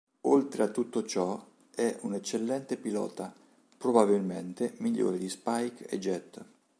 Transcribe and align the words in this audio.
Oltre 0.21 0.63
a 0.63 0.67
tutto 0.67 1.05
ciò, 1.05 1.39
è 1.69 1.95
una 2.01 2.15
eccellente 2.15 2.75
pilota, 2.77 3.31
probabilmente 3.77 4.73
migliore 4.77 5.19
di 5.19 5.29
Spike 5.29 5.85
e 5.85 5.99
Jet. 5.99 6.43